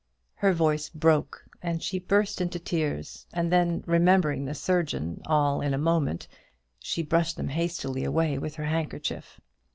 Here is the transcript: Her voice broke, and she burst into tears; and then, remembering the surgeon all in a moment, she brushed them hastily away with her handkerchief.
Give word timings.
Her 0.37 0.51
voice 0.51 0.89
broke, 0.89 1.45
and 1.61 1.83
she 1.83 1.99
burst 1.99 2.41
into 2.41 2.57
tears; 2.57 3.27
and 3.33 3.51
then, 3.51 3.83
remembering 3.85 4.45
the 4.45 4.55
surgeon 4.55 5.21
all 5.27 5.61
in 5.61 5.75
a 5.75 5.77
moment, 5.77 6.27
she 6.79 7.03
brushed 7.03 7.37
them 7.37 7.49
hastily 7.49 8.03
away 8.03 8.39
with 8.39 8.55
her 8.55 8.65
handkerchief. 8.65 9.39